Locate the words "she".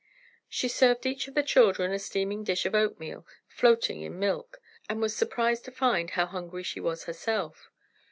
0.49-0.67, 6.63-6.79